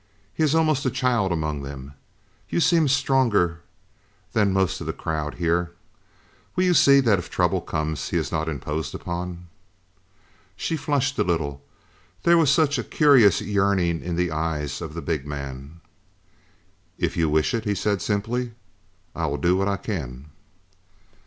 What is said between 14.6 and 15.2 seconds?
of the